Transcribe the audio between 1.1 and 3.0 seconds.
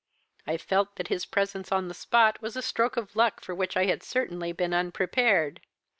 presence on the spot was a stroke